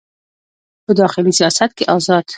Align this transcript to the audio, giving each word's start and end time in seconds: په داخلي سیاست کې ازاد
په 0.85 0.91
داخلي 0.99 1.31
سیاست 1.39 1.71
کې 1.77 1.83
ازاد 1.95 2.25